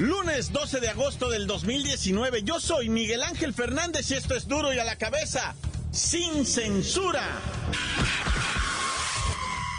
[0.00, 2.42] Lunes 12 de agosto del 2019.
[2.42, 5.54] Yo soy Miguel Ángel Fernández y esto es duro y a la cabeza.
[5.92, 7.22] Sin censura.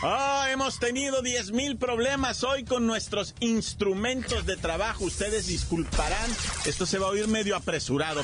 [0.04, 5.06] Ah, hemos tenido 10 mil problemas hoy con nuestros instrumentos de trabajo.
[5.06, 6.30] Ustedes disculparán,
[6.66, 8.22] esto se va a oír medio apresurado.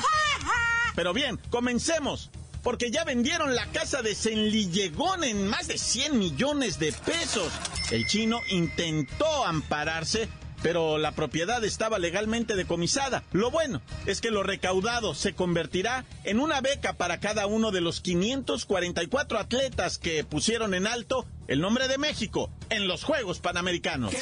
[0.94, 2.30] Pero bien, comencemos.
[2.62, 7.52] Porque ya vendieron la casa de Senlillegón en más de 100 millones de pesos.
[7.90, 10.28] El chino intentó ampararse
[10.62, 13.22] pero la propiedad estaba legalmente decomisada.
[13.32, 17.80] Lo bueno es que lo recaudado se convertirá en una beca para cada uno de
[17.80, 24.14] los 544 atletas que pusieron en alto el nombre de México en los Juegos Panamericanos.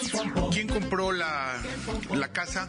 [0.53, 1.61] ¿Quién compró la,
[2.33, 2.69] casa?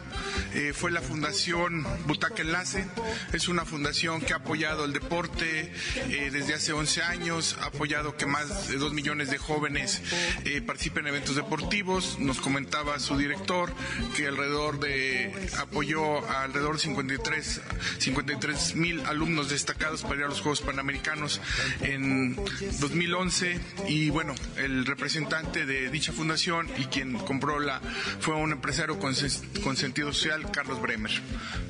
[0.52, 2.84] Eh, fue la Fundación Butaca Enlace.
[3.32, 8.16] Es una fundación que ha apoyado el deporte eh, desde hace 11 años, ha apoyado
[8.16, 10.02] que más de 2 millones de jóvenes
[10.44, 12.18] eh, participen en eventos deportivos.
[12.18, 13.72] Nos comentaba su director
[14.16, 17.60] que alrededor de apoyó a alrededor de 53
[17.98, 21.40] 53 mil alumnos destacados para ir a los Juegos Panamericanos
[21.82, 22.34] en
[22.80, 27.80] 2011 y bueno el representante de dicha fundación y quien compró la
[28.20, 31.12] fue un empresario con, sentido social, Carlos Bremer.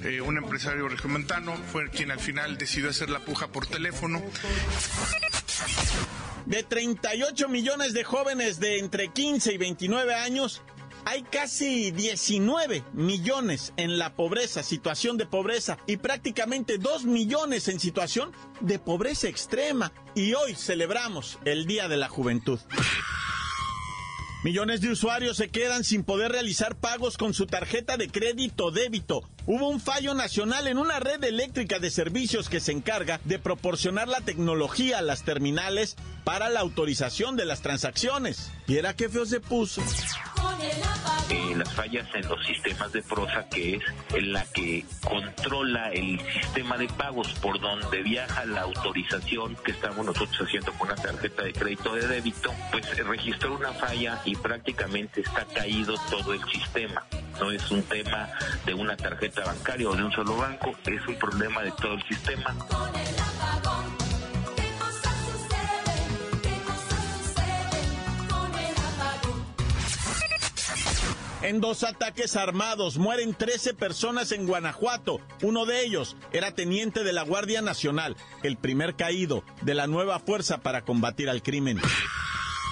[0.05, 4.23] Eh, un empresario regiomontano fue quien al final decidió hacer la puja por teléfono.
[6.47, 10.63] De 38 millones de jóvenes de entre 15 y 29 años,
[11.09, 17.81] hay casi 19 millones en la pobreza, situación de pobreza, y prácticamente 2 millones en
[17.81, 19.91] situación de pobreza extrema.
[20.15, 22.61] Y hoy celebramos el Día de la Juventud.
[24.45, 29.23] Millones de usuarios se quedan sin poder realizar pagos con su tarjeta de crédito débito.
[29.51, 34.07] Hubo un fallo nacional en una red eléctrica de servicios que se encarga de proporcionar
[34.07, 38.53] la tecnología a las terminales para la autorización de las transacciones.
[38.67, 39.81] ¿Y era qué feo se puso?
[41.31, 43.83] Eh, las fallas en los sistemas de prosa, que es
[44.13, 50.05] en la que controla el sistema de pagos por donde viaja la autorización que estamos
[50.05, 55.23] nosotros haciendo con una tarjeta de crédito de débito, pues registró una falla y prácticamente
[55.23, 57.03] está caído todo el sistema.
[57.41, 58.29] No es un tema
[58.67, 62.03] de una tarjeta bancaria o de un solo banco, es un problema de todo el
[62.05, 62.55] sistema.
[71.41, 75.21] En dos ataques armados mueren 13 personas en Guanajuato.
[75.41, 80.19] Uno de ellos era teniente de la Guardia Nacional, el primer caído de la nueva
[80.19, 81.81] fuerza para combatir al crimen.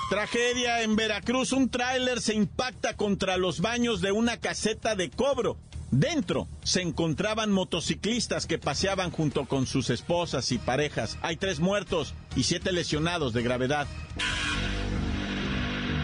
[0.08, 1.52] Tragedia en Veracruz.
[1.52, 5.58] Un tráiler se impacta contra los baños de una caseta de cobro.
[5.90, 11.18] Dentro se encontraban motociclistas que paseaban junto con sus esposas y parejas.
[11.22, 13.86] Hay tres muertos y siete lesionados de gravedad.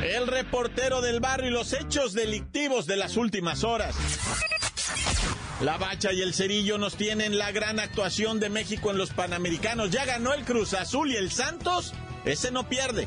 [0.03, 3.95] El reportero del barrio y los hechos delictivos de las últimas horas.
[5.61, 9.91] La Bacha y el Cerillo nos tienen la gran actuación de México en los Panamericanos.
[9.91, 11.95] Ya ganó el Cruz Azul y el Santos.
[12.25, 13.07] Ese no pierde,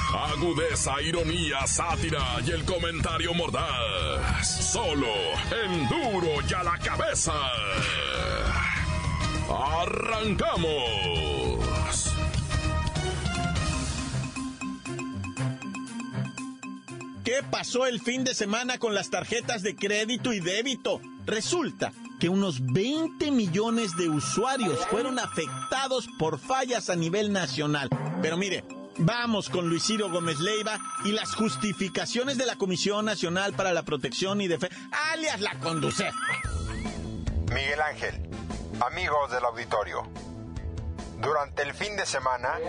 [0.13, 4.71] Agudeza, ironía, sátira y el comentario mordaz.
[4.71, 5.07] Solo
[5.63, 7.33] en duro y a la cabeza.
[9.49, 10.91] ¡Arrancamos!
[17.23, 20.99] ¿Qué pasó el fin de semana con las tarjetas de crédito y débito?
[21.25, 27.89] Resulta que unos 20 millones de usuarios fueron afectados por fallas a nivel nacional.
[28.21, 28.65] Pero mire,
[29.01, 33.83] vamos con Luis Ciro Gómez Leiva y las justificaciones de la Comisión Nacional para la
[33.83, 34.75] Protección y Defensa,
[35.11, 36.11] alias la Conduce.
[37.53, 38.29] Miguel Ángel,
[38.85, 40.03] amigos del auditorio.
[41.19, 42.59] Durante el fin de semana,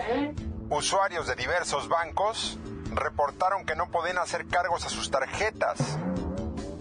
[0.69, 2.57] usuarios de diversos bancos
[2.93, 5.97] reportaron que no podían hacer cargos a sus tarjetas.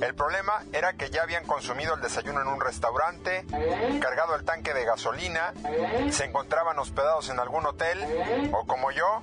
[0.01, 3.47] El problema era que ya habían consumido el desayuno en un restaurante,
[4.01, 5.55] cargado el tanque de gasolina,
[6.11, 8.01] se encontraban hospedados en algún hotel
[8.53, 9.23] o como yo,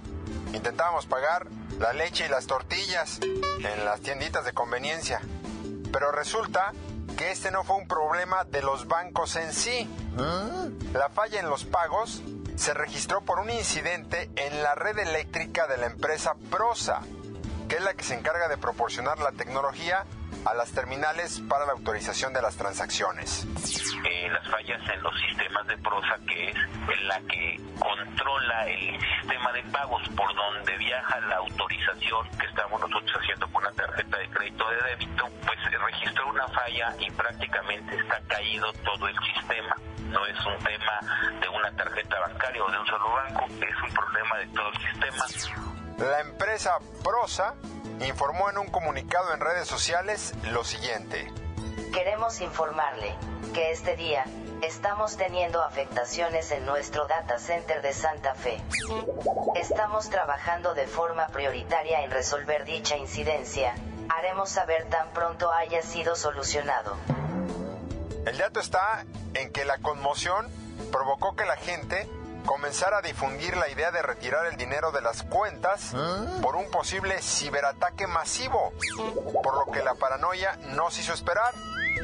[0.53, 1.47] intentábamos pagar
[1.79, 5.21] la leche y las tortillas en las tienditas de conveniencia.
[5.91, 6.73] Pero resulta
[7.17, 9.89] que este no fue un problema de los bancos en sí.
[10.93, 12.21] La falla en los pagos
[12.55, 17.01] se registró por un incidente en la red eléctrica de la empresa Prosa.
[17.69, 20.03] Que es la que se encarga de proporcionar la tecnología
[20.45, 23.45] a las terminales para la autorización de las transacciones.
[24.09, 29.51] Eh, las fallas en los sistemas de prosa, que es la que controla el sistema
[29.53, 34.29] de pagos por donde viaja la autorización que estamos nosotros haciendo con la tarjeta de
[34.29, 39.75] crédito de débito, pues registró una falla y prácticamente está caído todo el sistema.
[40.09, 40.99] No es un tema
[41.39, 44.77] de una tarjeta bancaria o de un solo banco, es un problema de todo el
[44.79, 45.78] sistema.
[45.99, 47.55] La empresa Prosa
[47.99, 51.29] informó en un comunicado en redes sociales lo siguiente.
[51.91, 53.13] Queremos informarle
[53.53, 54.23] que este día
[54.61, 58.61] estamos teniendo afectaciones en nuestro data center de Santa Fe.
[59.55, 63.75] Estamos trabajando de forma prioritaria en resolver dicha incidencia.
[64.07, 66.95] Haremos saber tan pronto haya sido solucionado.
[68.25, 70.47] El dato está en que la conmoción
[70.93, 72.07] provocó que la gente
[72.49, 75.93] comenzar a difundir la idea de retirar el dinero de las cuentas
[76.41, 78.73] por un posible ciberataque masivo,
[79.43, 81.53] por lo que la paranoia no se hizo esperar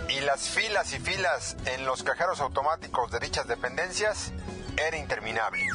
[0.08, 4.34] y las filas y filas en los cajeros automáticos de dichas dependencias
[4.78, 5.66] era interminable.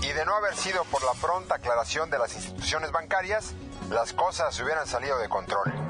[0.00, 3.52] Y de no haber sido por la pronta aclaración de las instituciones bancarias,
[3.90, 5.89] las cosas hubieran salido de control.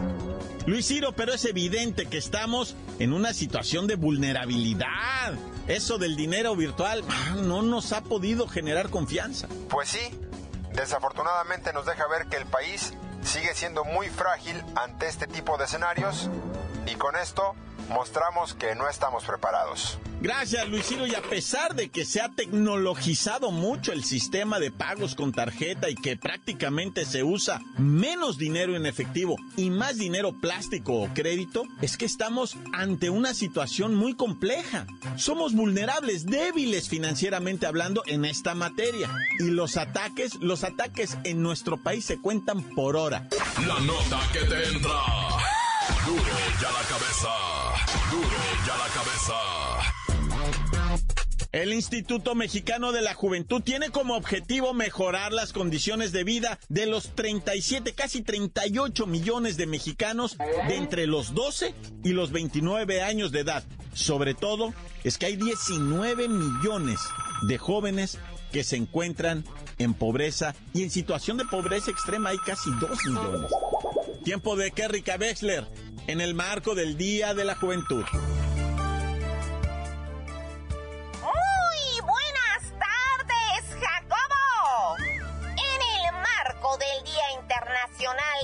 [0.66, 5.34] Luis Ciro, pero es evidente que estamos en una situación de vulnerabilidad.
[5.66, 9.48] Eso del dinero virtual ah, no nos ha podido generar confianza.
[9.68, 10.20] Pues sí,
[10.74, 12.92] desafortunadamente nos deja ver que el país
[13.22, 16.28] sigue siendo muy frágil ante este tipo de escenarios
[16.86, 17.54] y con esto
[17.88, 19.98] mostramos que no estamos preparados.
[20.20, 21.06] Gracias, Luis Ciro.
[21.06, 25.88] Y a pesar de que se ha tecnologizado mucho el sistema de pagos con tarjeta
[25.88, 31.64] y que prácticamente se usa menos dinero en efectivo y más dinero plástico o crédito,
[31.80, 34.86] es que estamos ante una situación muy compleja.
[35.16, 39.10] Somos vulnerables, débiles financieramente hablando en esta materia.
[39.38, 43.26] Y los ataques, los ataques en nuestro país se cuentan por hora.
[43.66, 45.49] La nota que te entra.
[46.60, 47.28] La cabeza.
[48.10, 48.28] Duro
[48.66, 49.34] la cabeza.
[51.52, 56.84] El Instituto Mexicano de la Juventud tiene como objetivo mejorar las condiciones de vida de
[56.84, 60.36] los 37, casi 38 millones de mexicanos
[60.68, 61.74] de entre los 12
[62.04, 63.64] y los 29 años de edad.
[63.94, 67.00] Sobre todo, es que hay 19 millones
[67.48, 68.18] de jóvenes
[68.52, 69.44] que se encuentran
[69.78, 73.50] en pobreza y en situación de pobreza extrema hay casi 2 millones.
[74.30, 75.66] Tiempo de Kerry Wexler
[76.06, 78.04] en el marco del Día de la Juventud.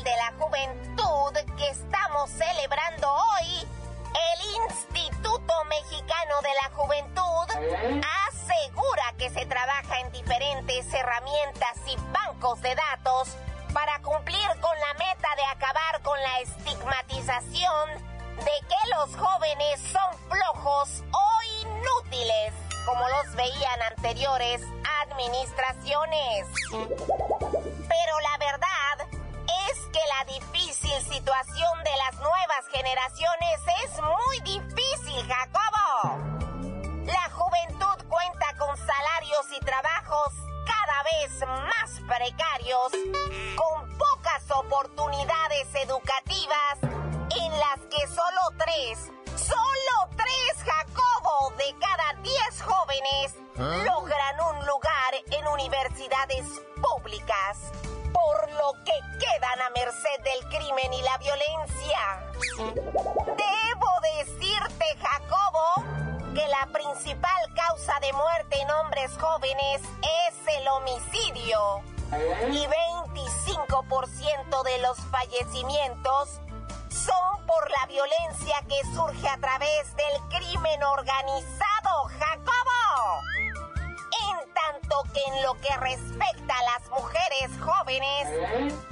[0.03, 9.31] de la Juventud que estamos celebrando hoy, el Instituto Mexicano de la Juventud asegura que
[9.31, 13.37] se trabaja en diferentes herramientas y bancos de datos
[13.73, 13.99] para
[16.23, 17.91] la estigmatización
[18.37, 21.27] de que los jóvenes son flojos o
[21.63, 22.53] inútiles,
[22.85, 24.63] como los veían anteriores
[25.03, 26.47] administraciones.
[26.71, 29.09] Pero la verdad
[29.71, 36.19] es que la difícil situación de las nuevas generaciones es muy difícil, Jacobo.
[37.07, 40.33] La juventud cuenta con salarios y trabajos
[40.67, 42.93] cada vez más precarios,
[43.57, 52.63] con pocas oportunidades educativas, en las que solo tres, solo tres, Jacobo, de cada diez
[52.63, 53.85] jóvenes ¿Ah?
[53.87, 56.47] logran un lugar en universidades
[56.83, 57.73] públicas
[58.13, 62.01] por lo que quedan a merced del crimen y la violencia.
[62.57, 65.85] Debo decirte, Jacobo,
[66.35, 67.46] que la principal
[68.07, 71.83] de muerte en hombres jóvenes es el homicidio.
[72.53, 72.67] Y
[73.67, 76.41] 25% de los fallecimientos
[76.89, 83.23] son por la violencia que surge a través del crimen organizado, Jacobo
[84.67, 88.29] tanto que en lo que respecta a las mujeres jóvenes,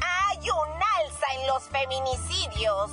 [0.00, 2.90] hay un alza en los feminicidios,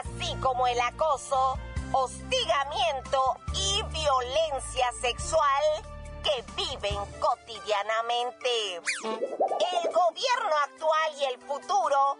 [0.00, 1.58] así como el acoso,
[1.96, 5.64] hostigamiento y violencia sexual
[6.22, 8.76] que viven cotidianamente.
[8.76, 12.18] El gobierno actual y el futuro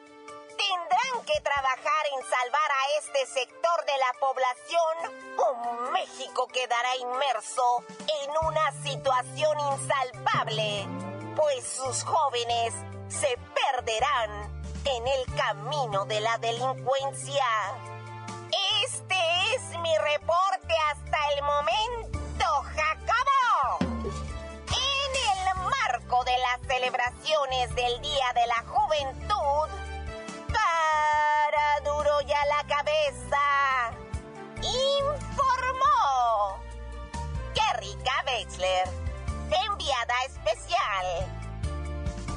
[0.56, 7.85] tendrán que trabajar en salvar a este sector de la población o México quedará inmerso
[8.23, 10.87] en una situación insalvable,
[11.37, 12.73] pues sus jóvenes
[13.11, 17.95] se perderán en el camino de la delincuencia
[19.86, 23.78] mi reporte hasta el momento, Jacobo.
[24.66, 29.68] En el marco de las celebraciones del Día de la Juventud,
[30.48, 33.92] para duro ya la cabeza,
[34.60, 36.58] informó
[37.54, 38.88] Kerrika Bechler,
[39.68, 41.35] enviada especial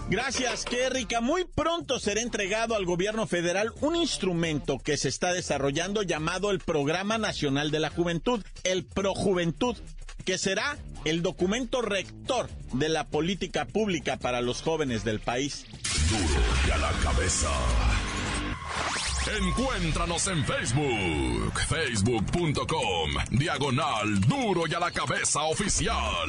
[0.09, 0.79] Gracias, qué.
[1.21, 6.59] Muy pronto será entregado al gobierno federal un instrumento que se está desarrollando llamado el
[6.59, 9.77] Programa Nacional de la Juventud, el Projuventud,
[10.25, 15.65] que será el documento rector de la política pública para los jóvenes del país.
[16.09, 17.51] Duro y a la cabeza.
[19.37, 26.27] Encuéntranos en Facebook, facebook.com, diagonal Duro y a la cabeza oficial.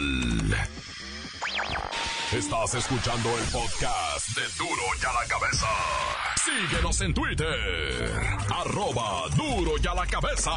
[2.33, 5.67] Estás escuchando el podcast de Duro y a la cabeza.
[6.43, 8.11] Síguenos en Twitter,
[8.55, 10.53] arroba Duro y a la cabeza.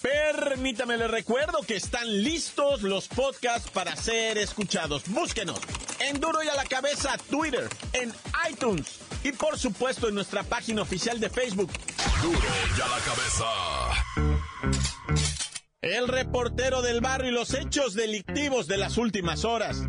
[0.00, 5.02] Permítame, le recuerdo que están listos los podcasts para ser escuchados.
[5.08, 5.60] Búsquenos
[6.00, 8.14] en Duro y a la Cabeza, Twitter, en
[8.50, 11.70] iTunes y por supuesto en nuestra página oficial de Facebook.
[12.22, 12.38] Duro
[12.78, 13.44] y a la cabeza.
[15.82, 19.82] El reportero del barrio y los hechos delictivos de las últimas horas.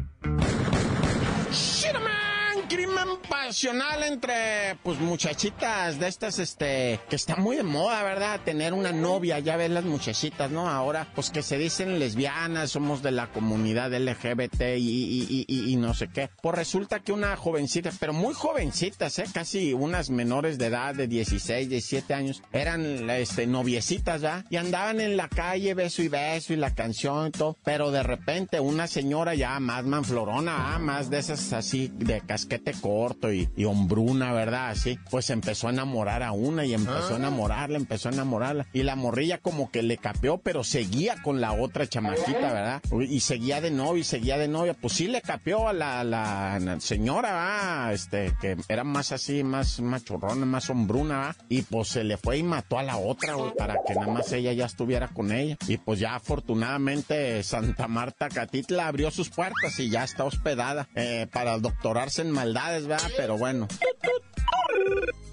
[2.73, 8.41] Crimen pasional entre, pues, muchachitas de estas, este, que está muy de moda, ¿verdad?
[8.43, 10.67] Tener una novia, ya ves las muchachitas, ¿no?
[10.67, 15.93] Ahora, pues, que se dicen lesbianas, somos de la comunidad LGBT y, y, y, no
[15.93, 16.31] sé qué.
[16.41, 19.25] Pues resulta que una jovencita, pero muy jovencitas, ¿eh?
[19.31, 24.45] Casi unas menores de edad, de 16, 17 años, eran, este, noviecitas, ¿ya?
[24.49, 28.01] Y andaban en la calle, beso y beso, y la canción y todo, pero de
[28.01, 30.79] repente una señora ya más manflorona, ¿ah?
[30.79, 34.69] más de esas así, de casquete corto y, y, hombruna, ¿verdad?
[34.69, 38.67] Así, pues empezó a enamorar a una y empezó a enamorarla, empezó a enamorarla.
[38.73, 42.81] Y la morrilla como que le capeó, pero seguía con la otra chamaquita, ¿verdad?
[43.09, 44.73] Y seguía de novia y seguía de novia.
[44.73, 47.93] Pues sí le capeó a la, la señora, ¿verdad?
[47.93, 51.35] Este, que era más así, más machorrona, más hombruna, ¿verdad?
[51.49, 54.31] Y pues se le fue y mató a la otra, güey, para que nada más
[54.31, 55.57] ella ya estuviera con ella.
[55.67, 61.27] Y pues ya afortunadamente Santa Marta Catitla abrió sus puertas y ya está hospedada eh,
[61.31, 62.75] para doctorarse en maldad
[63.17, 63.67] pero bueno.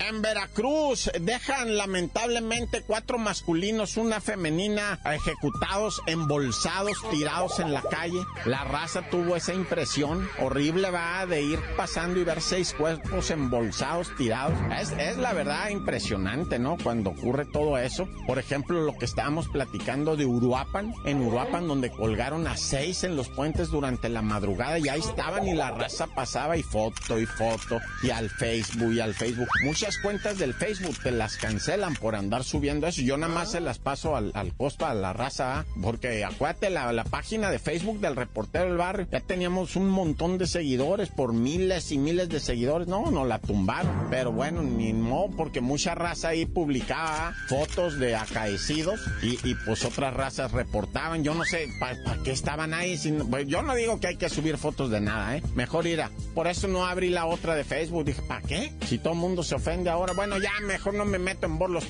[0.09, 8.19] En Veracruz dejan lamentablemente cuatro masculinos, una femenina ejecutados, embolsados, tirados en la calle.
[8.47, 14.11] La raza tuvo esa impresión horrible, va, de ir pasando y ver seis cuerpos embolsados,
[14.16, 14.59] tirados.
[14.99, 16.78] Es, la verdad impresionante, ¿no?
[16.83, 18.09] Cuando ocurre todo eso.
[18.26, 23.16] Por ejemplo, lo que estábamos platicando de Uruapan, en Uruapan donde colgaron a seis en
[23.16, 27.26] los puentes durante la madrugada y ahí estaban y la raza pasaba y foto y
[27.26, 29.49] foto y al Facebook y al Facebook.
[29.62, 33.02] Muchas cuentas del Facebook te las cancelan por andar subiendo eso.
[33.02, 35.64] Yo nada más se las paso al, al a la raza, ¿ah?
[35.82, 40.38] porque acuérdate, la, la página de Facebook del reportero del barrio, ya teníamos un montón
[40.38, 42.88] de seguidores, por miles y miles de seguidores.
[42.88, 48.16] No, no la tumbaron, pero bueno, ni no, porque mucha raza ahí publicaba fotos de
[48.16, 51.25] acaecidos y, y pues otras razas reportaban.
[51.25, 52.97] Yo no sé para qué estaban ahí.
[52.97, 55.42] Sin, pues, yo no digo que hay que subir fotos de nada, ¿eh?
[55.54, 56.11] Mejor ir a.
[56.35, 58.04] Por eso no abrí la otra de Facebook.
[58.04, 58.73] Dije, ¿para qué?
[58.87, 61.87] Si todo el mundo se ofende ahora, bueno, ya mejor no me meto en borlos.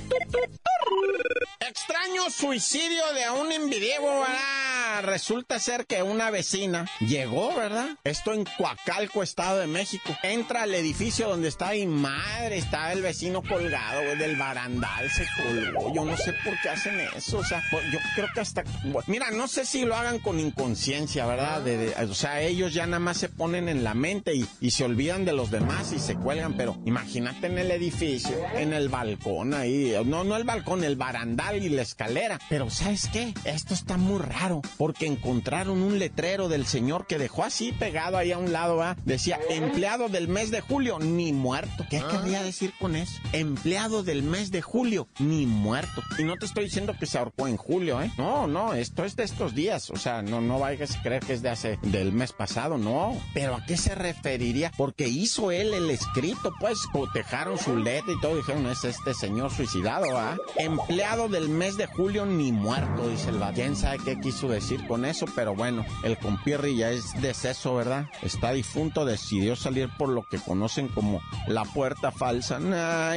[1.59, 5.03] Extraño suicidio de un individuo, ¿verdad?
[5.03, 7.91] Resulta ser que una vecina llegó, ¿verdad?
[8.05, 10.17] Esto en Coacalco, Estado de México.
[10.23, 15.27] Entra al edificio donde está y madre, está el vecino colgado, güey, del barandal, se
[15.37, 15.95] colgó.
[15.95, 18.65] Yo no sé por qué hacen eso, o sea, pues, yo creo que hasta...
[19.07, 21.63] Mira, no sé si lo hagan con inconsciencia, ¿verdad?
[22.09, 25.25] O sea, ellos ya nada más se ponen en la mente y, y se olvidan
[25.25, 29.95] de los demás y se cuelgan, pero imagínate en el edificio, en el balcón ahí,
[30.05, 32.39] no, no el balcón, el barandal y la escalera.
[32.49, 33.33] Pero ¿sabes qué?
[33.45, 38.31] Esto está muy raro, porque encontraron un letrero del señor que dejó así pegado ahí
[38.31, 38.97] a un lado, ¿va?
[39.05, 41.87] Decía, empleado del mes de julio, ni muerto.
[41.89, 43.21] ¿Qué querría decir con eso?
[43.33, 46.03] Empleado del mes de julio, ni muerto.
[46.19, 48.13] Y no te estoy diciendo que se ahorcó en julio, ¿eh?
[48.19, 49.91] No, no, esto es de estos días.
[49.91, 53.17] O sea, no, no vayas a creer que es de hace, del mes pasado, no.
[53.33, 54.73] Pero ¿a qué se referiría?
[54.77, 59.51] Porque hizo él el escrito, pues, cotejaron su letra y todo, dijeron, es este señor
[59.51, 60.37] suicidado, ¿ah?
[60.57, 63.41] Empleado del mes de julio ni muerto, dice el.
[63.55, 65.27] ¿Quién sabe qué quiso decir con eso?
[65.35, 68.07] Pero bueno, el compirri ya es deceso, ¿verdad?
[68.23, 72.59] Está difunto, decidió salir por lo que conocen como la puerta falsa.
[72.59, 73.17] Nah.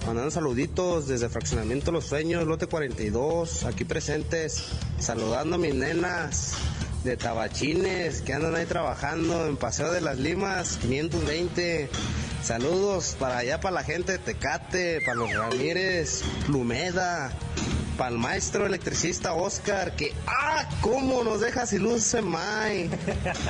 [0.05, 4.65] Mandando saluditos desde Fraccionamiento Los Sueños, lote 42, aquí presentes.
[4.97, 6.53] Saludando a mis nenas
[7.03, 11.89] de Tabachines que andan ahí trabajando en Paseo de las Limas, 520.
[12.43, 17.31] Saludos para allá, para la gente de Tecate, para los Ramírez, Plumeda,
[17.99, 20.69] para el maestro electricista Oscar, que ¡ah!
[20.79, 22.89] ¿Cómo nos deja sin luz Semay?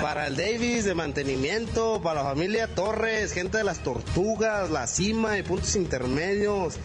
[0.02, 5.38] Para el Davis de mantenimiento, para la familia Torres, gente de las Tortugas, la Cima
[5.38, 6.78] y puntos intermedios.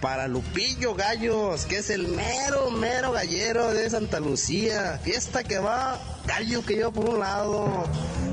[0.00, 5.00] Para Lupillo Gallos, que es el mero, mero gallero de Santa Lucía.
[5.02, 5.98] Fiesta que va,
[6.28, 7.84] gallo que lleva por un lado.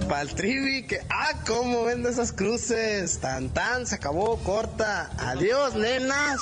[0.09, 1.41] Para el Trivi, que ¡ah!
[1.47, 3.19] ¿Cómo vende esas cruces?
[3.19, 5.09] Tan tan, se acabó, corta.
[5.17, 6.39] Adiós, nenas.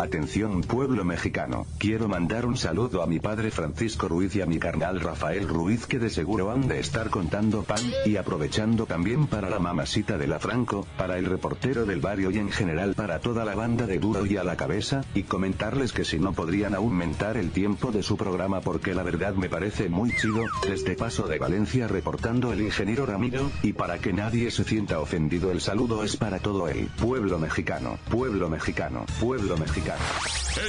[0.00, 4.58] Atención pueblo mexicano, quiero mandar un saludo a mi padre Francisco Ruiz y a mi
[4.58, 9.48] carnal Rafael Ruiz que de seguro han de estar contando pan, y aprovechando también para
[9.48, 13.44] la mamacita de la Franco, para el reportero del barrio y en general para toda
[13.44, 17.36] la banda de Duro y a la cabeza, y comentarles que si no podrían aumentar
[17.36, 21.38] el tiempo de su programa porque la verdad me parece muy chido, desde Paso de
[21.38, 26.16] Valencia reportando el ingeniero Ramiro, y para que nadie se sienta ofendido el saludo es
[26.16, 30.04] para todo el pueblo mexicano, pueblo mexicano, pueblo mexicano.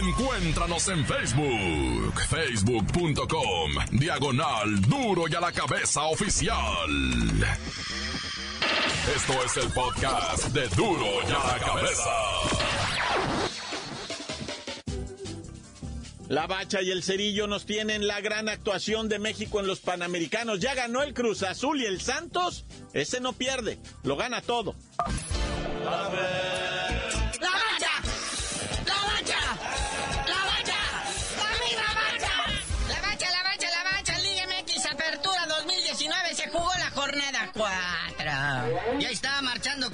[0.02, 6.90] Encuéntranos en Facebook, facebook.com, diagonal duro y a la cabeza oficial.
[9.16, 12.87] Esto es el podcast de duro y a la cabeza.
[16.30, 20.60] La Bacha y el Cerillo nos tienen la gran actuación de México en los Panamericanos.
[20.60, 22.66] Ya ganó el Cruz Azul y el Santos.
[22.94, 24.76] Ese no pierde, lo gana todo.
[25.86, 26.10] ¡La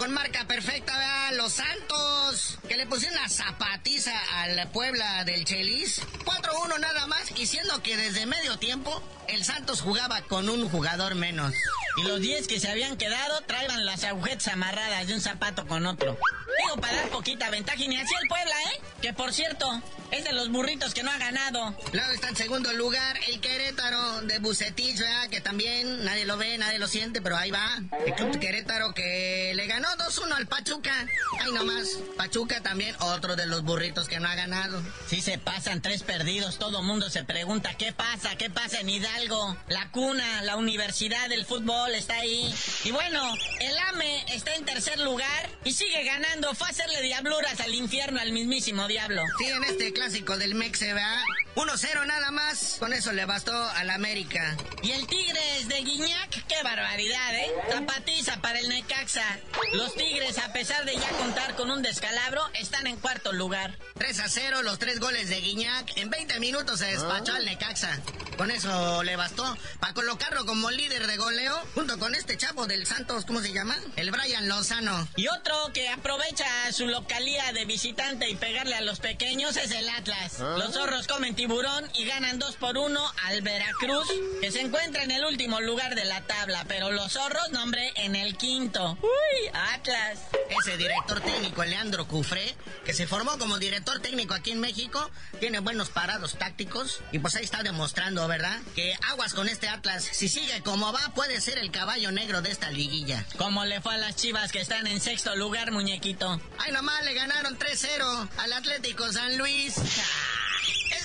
[0.03, 1.31] con marca perfecta, ¿verdad?
[1.37, 6.01] Los Santos, que le pusieron una zapatiza a la Puebla del Chelis.
[6.25, 11.15] 4-1 nada más, y siendo que desde medio tiempo el Santos jugaba con un jugador
[11.15, 11.53] menos.
[11.95, 15.85] Y los 10 que se habían quedado traían las agujetas amarradas de un zapato con
[15.85, 16.17] otro.
[16.57, 18.81] Digo, para dar poquita ventaja y ni así el Puebla, ¿eh?
[19.01, 21.75] Que por cierto, es de los burritos que no ha ganado.
[21.91, 25.29] Luego está en segundo lugar el Querétaro de Bucetich, ¿verdad?
[25.29, 27.81] Que también nadie lo ve, nadie lo siente, pero ahí va.
[28.05, 31.07] El Club Querétaro que le ganó 2-1 al Pachuca.
[31.39, 31.87] Ahí nomás.
[32.17, 34.81] Pachuca también, otro de los burritos que no ha ganado.
[35.07, 38.35] Si se pasan tres perdidos, todo mundo se pregunta, ¿qué pasa?
[38.35, 39.57] ¿Qué pasa en Hidalgo?
[39.67, 42.53] La cuna, la universidad del fútbol está ahí.
[42.83, 46.42] Y bueno, el AME está en tercer lugar y sigue ganando.
[46.53, 49.21] Fue a hacerle diabluras al infierno al mismísimo diablo.
[49.37, 51.21] Sí, en este clásico del Mexe, ¿verdad?
[51.55, 52.77] 1-0 nada más.
[52.79, 54.55] Con eso le bastó al América.
[54.81, 57.51] Y el Tigres de Guiñac, qué barbaridad, ¿eh?
[57.69, 59.39] Zapatiza para el Necaxa.
[59.73, 63.77] Los Tigres, a pesar de ya contar con un descalabro, están en cuarto lugar.
[63.97, 65.97] 3 a 0, los tres goles de Guiñac.
[65.97, 67.99] En 20 minutos se despachó al Necaxa.
[68.37, 72.85] Con eso le bastó para colocarlo como líder de goleo, junto con este chavo del
[72.87, 73.77] Santos, ¿cómo se llama?
[73.95, 75.07] El Brian Lozano.
[75.15, 79.87] Y otro que aprovecha su localía de visitante y pegarle a los pequeños es el
[79.87, 80.39] Atlas.
[80.39, 84.07] Los zorros comen tiburón y ganan 2 por 1 al Veracruz,
[84.39, 88.15] que se encuentra en el último lugar de la tabla, pero los zorros, nombre, en
[88.15, 88.97] el quinto.
[89.01, 90.21] ¡Uy, Atlas!
[90.61, 95.59] Ese director técnico, Leandro Cufré, que se formó como director técnico aquí en México, tiene
[95.59, 98.61] buenos parados tácticos y pues ahí está demostrando, ¿verdad?
[98.73, 100.07] Que aguas con este Atlas.
[100.13, 103.25] Si sigue como va, puede ser el caballo negro de esta liguilla.
[103.37, 106.39] Como le fue a las chivas que están en sexto lugar, muñequito.
[106.59, 109.75] Ay, nomás le ganaron 3-0 al Atlético San Luis.
[109.77, 110.03] Es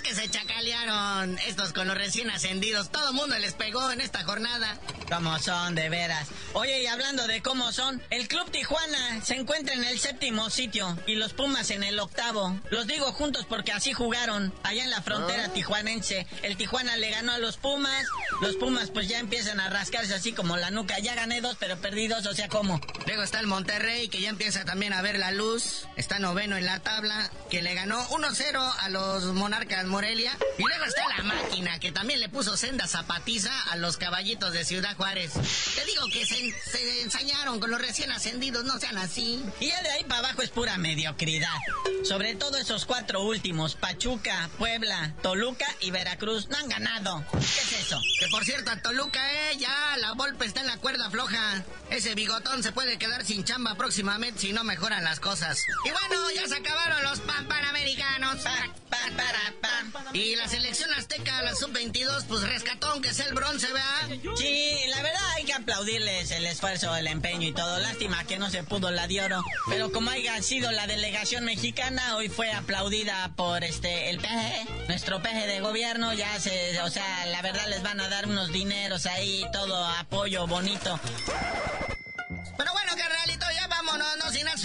[0.08, 2.90] que se chacalearon estos con los recién ascendidos.
[2.90, 4.78] Todo mundo les pegó en esta jornada.
[5.08, 6.28] Como son, de veras.
[6.54, 10.98] Oye, y hablando de cómo son, el Club Tijuana se encuentra en el séptimo sitio
[11.06, 12.58] y los Pumas en el octavo.
[12.70, 15.52] Los digo juntos porque así jugaron allá en la frontera ah.
[15.52, 16.26] tijuanense.
[16.42, 18.06] El Tijuana le ganó a los Pumas.
[18.40, 20.98] Los Pumas pues ya empiezan a rascarse así como la nuca.
[21.00, 22.80] Ya gané dos, pero perdí dos, o sea, ¿cómo?
[23.06, 25.86] Luego está el Monterrey que ya empieza también a ver la luz.
[25.96, 30.38] Está noveno en la tabla, que le ganó 1-0 a los Monarcas Morelia.
[30.58, 34.64] Y luego está la máquina que también le puso senda zapatiza a los caballitos de
[34.64, 35.32] Ciudad Juárez.
[35.74, 39.42] Te digo que se, ensañaron con los recién ascendidos, no sean así.
[39.58, 41.48] Y ya de ahí para abajo es pura mediocridad.
[42.04, 47.24] Sobre todo esos cuatro últimos, Pachuca, Puebla, Toluca y Veracruz, no han ganado.
[47.32, 48.00] ¿Qué es eso?
[48.20, 51.64] Que por cierto, a Toluca, eh, ya la Volpe está en la cuerda floja.
[51.90, 55.58] Ese bigotón se puede quedar sin chamba próximamente si no mejoran las cosas.
[55.84, 58.44] Y bueno, ya se acabaron los pan panamericanos.
[60.12, 64.34] Y la selección azteca, la sub-22, pues rescató aunque sea el bronce, ¿verdad?
[64.36, 67.78] Sí, la verdad hay que aplaudirles el esfuerzo, el empeño y todo.
[67.78, 69.42] Lástima que no se pudo la de oro.
[69.68, 75.22] Pero como haya sido la delegación mexicana, hoy fue aplaudida por este el peje, nuestro
[75.22, 76.12] peje de gobierno.
[76.12, 80.46] Ya se, o sea, la verdad les van a dar unos dineros ahí, todo apoyo
[80.46, 80.98] bonito.
[82.56, 84.56] Pero bueno, carnalito, ya vámonos, no sin a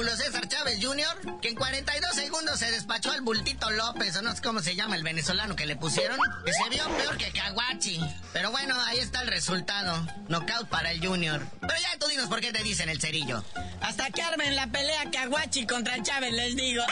[0.00, 4.34] Julio César Chávez Jr., que en 42 segundos se despachó al bultito López, o no
[4.34, 8.00] sé cómo se llama el venezolano que le pusieron, que se vio peor que Caguachi.
[8.32, 9.94] Pero bueno, ahí está el resultado.
[10.28, 11.46] Knockout para el Junior.
[11.60, 13.44] Pero ya tú dinos por qué te dicen el cerillo.
[13.82, 16.82] Hasta que armen la pelea Caguachi contra Chávez, les digo.